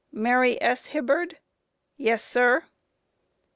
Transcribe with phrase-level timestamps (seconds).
[0.11, 0.17] Q.
[0.19, 0.87] Mary S.
[0.87, 1.33] Hibbard?
[1.33, 1.37] A.
[1.95, 2.65] Yes, sir.